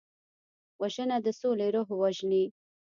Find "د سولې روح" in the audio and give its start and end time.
1.25-1.89